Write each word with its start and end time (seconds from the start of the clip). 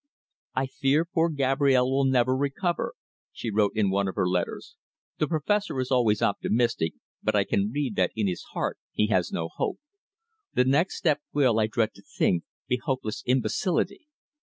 "I 0.55 0.65
fear 0.65 1.05
poor 1.05 1.29
Gabrielle 1.29 1.91
will 1.91 2.05
never 2.05 2.35
recover," 2.35 2.95
she 3.31 3.51
wrote 3.51 3.73
in 3.75 3.91
one 3.91 4.07
of 4.07 4.15
her 4.15 4.27
letters. 4.27 4.75
"The 5.19 5.27
Professor 5.27 5.79
is 5.79 5.91
always 5.91 6.23
optimistic, 6.23 6.93
but 7.21 7.35
I 7.35 7.43
can 7.43 7.69
read 7.71 7.95
that 7.97 8.09
in 8.15 8.25
his 8.27 8.41
heart 8.53 8.79
he 8.91 9.09
has 9.09 9.31
no 9.31 9.47
hope. 9.47 9.77
The 10.55 10.65
next 10.65 10.97
step 10.97 11.21
will, 11.33 11.59
I 11.59 11.67
dread 11.67 11.93
to 11.93 12.01
think, 12.01 12.45
be 12.67 12.81
hopeless 12.83 13.21
imbecility!" 13.27 14.07